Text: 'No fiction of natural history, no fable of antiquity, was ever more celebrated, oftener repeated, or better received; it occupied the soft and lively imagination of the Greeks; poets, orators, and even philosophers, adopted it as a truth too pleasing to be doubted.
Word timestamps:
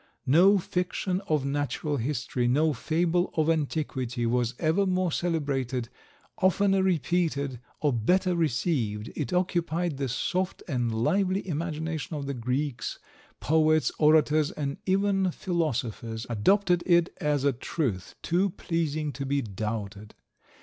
'No 0.25 0.57
fiction 0.57 1.21
of 1.27 1.45
natural 1.45 1.97
history, 1.97 2.47
no 2.47 2.73
fable 2.73 3.31
of 3.37 3.51
antiquity, 3.51 4.25
was 4.25 4.55
ever 4.57 4.87
more 4.87 5.11
celebrated, 5.11 5.89
oftener 6.39 6.81
repeated, 6.81 7.59
or 7.81 7.93
better 7.93 8.35
received; 8.35 9.11
it 9.15 9.31
occupied 9.31 9.97
the 9.97 10.09
soft 10.09 10.63
and 10.67 10.91
lively 10.91 11.47
imagination 11.47 12.15
of 12.15 12.25
the 12.25 12.33
Greeks; 12.33 12.97
poets, 13.39 13.91
orators, 13.99 14.49
and 14.49 14.77
even 14.87 15.29
philosophers, 15.29 16.25
adopted 16.31 16.81
it 16.87 17.13
as 17.21 17.43
a 17.43 17.53
truth 17.53 18.15
too 18.23 18.49
pleasing 18.49 19.11
to 19.13 19.23
be 19.23 19.43
doubted. 19.43 20.15